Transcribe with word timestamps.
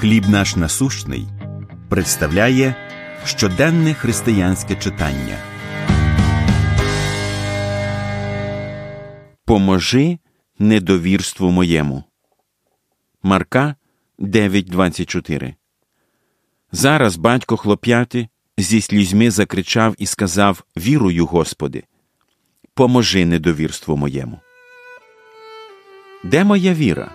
Хліб 0.00 0.28
наш 0.28 0.56
насущний 0.56 1.26
представляє 1.88 2.74
щоденне 3.24 3.94
християнське 3.94 4.76
читання. 4.76 5.38
Поможи 9.44 10.18
недовірству 10.58 11.50
моєму. 11.50 12.04
Марка 13.22 13.74
9.24 14.18 15.54
Зараз 16.72 17.16
батько 17.16 17.56
хлоп'яти 17.56 18.28
зі 18.58 18.80
слізьми 18.80 19.30
закричав 19.30 19.94
і 19.98 20.06
сказав 20.06 20.64
Вірую, 20.76 21.26
Господи, 21.26 21.84
поможи 22.74 23.26
недовірству 23.26 23.96
моєму. 23.96 24.40
Де 26.24 26.44
моя 26.44 26.74
віра? 26.74 27.10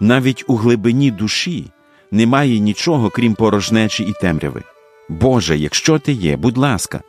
Навіть 0.00 0.44
у 0.46 0.56
глибині 0.56 1.10
душі 1.10 1.70
немає 2.12 2.58
нічого, 2.58 3.10
крім 3.10 3.34
порожнечі 3.34 4.04
і 4.04 4.12
темряви. 4.20 4.62
Боже, 5.08 5.56
якщо 5.56 5.98
ти 5.98 6.12
є, 6.12 6.36
будь 6.36 6.58
ласка, 6.58 7.00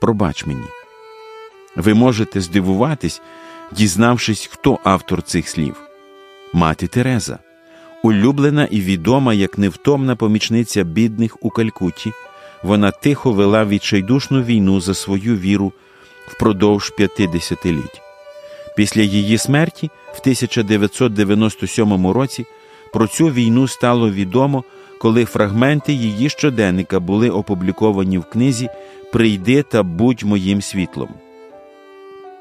пробач 0.00 0.46
мені. 0.46 0.66
Ви 1.76 1.94
можете 1.94 2.40
здивуватись, 2.40 3.22
дізнавшись, 3.72 4.48
хто 4.52 4.78
автор 4.84 5.22
цих 5.22 5.48
слів. 5.48 5.76
Мати 6.52 6.86
Тереза, 6.86 7.38
улюблена 8.02 8.68
і 8.70 8.80
відома 8.80 9.34
як 9.34 9.58
невтомна 9.58 10.16
помічниця 10.16 10.84
бідних 10.84 11.36
у 11.40 11.50
Калькутті, 11.50 12.12
вона 12.62 12.90
тихо 12.90 13.32
вела 13.32 13.64
відчайдушну 13.64 14.42
війну 14.42 14.80
за 14.80 14.94
свою 14.94 15.36
віру 15.36 15.72
впродовж 16.28 16.90
п'яти 16.90 17.26
десятиліть. 17.26 18.00
Після 18.76 19.02
її 19.02 19.38
смерті 19.38 19.90
в 20.12 20.20
1997 20.20 22.06
році 22.06 22.46
про 22.94 23.06
цю 23.06 23.26
війну 23.26 23.68
стало 23.68 24.10
відомо, 24.10 24.64
коли 24.98 25.24
фрагменти 25.24 25.92
її 25.92 26.28
щоденника 26.28 27.00
були 27.00 27.30
опубліковані 27.30 28.18
в 28.18 28.24
книзі 28.24 28.68
Прийди 29.12 29.62
та 29.62 29.82
будь 29.82 30.22
моїм 30.22 30.62
світлом. 30.62 31.08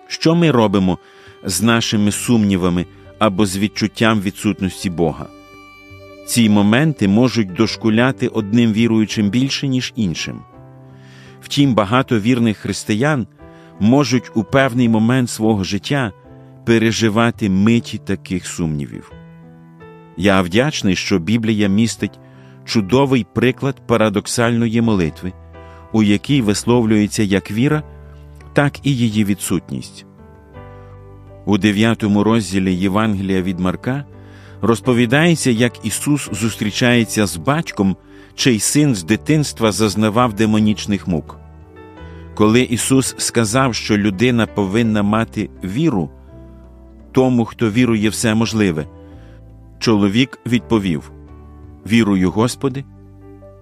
Що 0.07 0.35
ми 0.35 0.51
робимо 0.51 0.97
з 1.43 1.61
нашими 1.61 2.11
сумнівами 2.11 2.85
або 3.19 3.45
з 3.45 3.57
відчуттям 3.57 4.21
відсутності 4.21 4.89
Бога? 4.89 5.25
Ці 6.27 6.49
моменти 6.49 7.07
можуть 7.07 7.53
дошкуляти 7.53 8.27
одним 8.27 8.73
віруючим 8.73 9.29
більше, 9.29 9.67
ніж 9.67 9.93
іншим. 9.95 10.41
Втім, 11.41 11.75
багато 11.75 12.19
вірних 12.19 12.57
християн 12.57 13.27
можуть 13.79 14.31
у 14.35 14.43
певний 14.43 14.89
момент 14.89 15.29
свого 15.29 15.63
життя 15.63 16.11
переживати 16.65 17.49
миті 17.49 17.97
таких 17.97 18.47
сумнівів. 18.47 19.11
Я 20.17 20.41
вдячний, 20.41 20.95
що 20.95 21.19
Біблія 21.19 21.67
містить 21.67 22.19
чудовий 22.65 23.25
приклад 23.33 23.87
парадоксальної 23.87 24.81
молитви, 24.81 25.33
у 25.91 26.03
якій 26.03 26.41
висловлюється 26.41 27.23
як 27.23 27.51
віра, 27.51 27.83
так 28.53 28.73
і 28.83 28.95
її 28.95 29.25
відсутність. 29.25 30.05
У 31.45 31.57
дев'ятому 31.57 32.23
розділі 32.23 32.75
Євангелія 32.75 33.41
від 33.41 33.59
Марка 33.59 34.05
розповідається, 34.61 35.51
як 35.51 35.85
Ісус 35.85 36.29
зустрічається 36.31 37.25
з 37.25 37.37
батьком, 37.37 37.97
чий 38.35 38.59
син 38.59 38.95
з 38.95 39.03
дитинства 39.03 39.71
зазнавав 39.71 40.33
демонічних 40.33 41.07
мук. 41.07 41.39
Коли 42.35 42.61
Ісус 42.61 43.15
сказав, 43.17 43.75
що 43.75 43.97
людина 43.97 44.45
повинна 44.45 45.03
мати 45.03 45.49
віру, 45.63 46.09
тому, 47.11 47.45
хто 47.45 47.69
вірує 47.69 48.09
все 48.09 48.35
можливе, 48.35 48.85
чоловік 49.83 50.39
відповів: 50.45 51.11
Вірую, 51.91 52.31
Господи, 52.31 52.83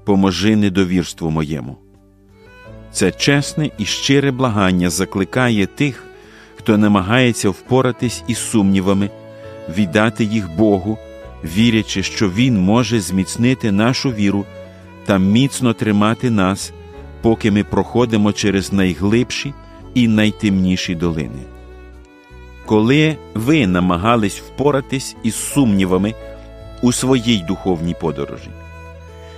поможи 0.06 0.56
недовірству 0.56 1.30
моєму. 1.30 1.78
Це 2.92 3.12
чесне 3.12 3.70
і 3.78 3.86
щире 3.86 4.32
благання 4.32 4.90
закликає 4.90 5.66
тих, 5.66 6.04
хто 6.56 6.78
намагається 6.78 7.50
впоратись 7.50 8.24
із 8.28 8.38
сумнівами, 8.38 9.10
віддати 9.78 10.24
їх 10.24 10.56
Богу, 10.58 10.98
вірячи, 11.44 12.04
що 12.04 12.30
Він 12.30 12.62
може 12.62 13.00
зміцнити 13.00 13.72
нашу 13.72 14.12
віру 14.12 14.46
та 15.06 15.18
міцно 15.18 15.74
тримати 15.74 16.30
нас, 16.30 16.74
поки 17.22 17.52
ми 17.52 17.64
проходимо 17.64 18.34
через 18.34 18.74
найглибші 18.74 19.54
і 19.94 20.08
найтемніші 20.08 20.96
долини. 20.96 21.61
Коли 22.72 23.18
ви 23.34 23.68
намагались 23.68 24.40
впоратись 24.40 25.16
із 25.24 25.36
сумнівами 25.36 26.14
у 26.82 26.92
своїй 26.92 27.44
духовній 27.44 27.96
подорожі, 28.02 28.50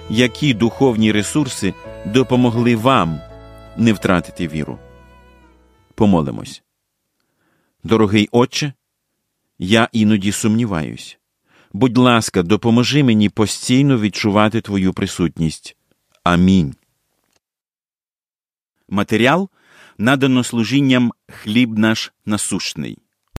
які 0.10 0.54
духовні 0.54 1.12
ресурси 1.12 1.74
допомогли 2.06 2.76
вам 2.76 3.22
не 3.78 3.94
втратити 3.94 4.48
віру? 4.48 4.80
Помолимось. 5.96 6.64
Дорогий 7.84 8.30
Отче, 8.32 8.74
я 9.60 9.90
іноді 9.92 10.32
сумніваюсь. 10.32 11.18
Будь 11.72 11.98
ласка, 11.98 12.44
допоможи 12.44 13.04
мені 13.04 13.30
постійно 13.30 14.00
відчувати 14.00 14.62
Твою 14.62 14.94
присутність. 14.94 15.78
Амінь. 16.24 16.76
Матеріал 18.90 19.50
надано 19.98 20.44
служінням 20.44 21.12
хліб 21.28 21.78
наш 21.78 22.14
насущний. 22.26 22.98